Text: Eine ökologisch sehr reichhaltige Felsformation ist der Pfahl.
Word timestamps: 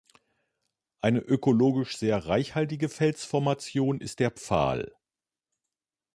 Eine 1.01 1.19
ökologisch 1.19 1.95
sehr 1.95 2.25
reichhaltige 2.25 2.89
Felsformation 2.89 4.01
ist 4.01 4.19
der 4.19 4.31
Pfahl. 4.31 4.93